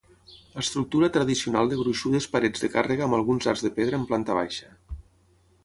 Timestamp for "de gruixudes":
1.73-2.27